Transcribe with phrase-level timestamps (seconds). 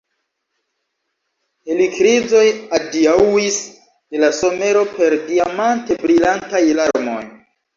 [1.71, 2.47] Helikrizoj
[2.79, 3.59] adiaŭis
[4.15, 7.23] de la somero per diamante brilantaj larmoj.